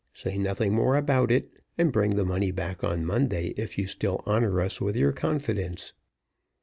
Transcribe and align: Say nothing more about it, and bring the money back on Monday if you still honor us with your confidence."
Say 0.15 0.35
nothing 0.35 0.73
more 0.73 0.95
about 0.95 1.29
it, 1.29 1.51
and 1.77 1.93
bring 1.93 2.15
the 2.15 2.25
money 2.25 2.49
back 2.49 2.83
on 2.83 3.05
Monday 3.05 3.53
if 3.55 3.77
you 3.77 3.85
still 3.85 4.23
honor 4.25 4.59
us 4.59 4.81
with 4.81 4.95
your 4.95 5.11
confidence." 5.11 5.93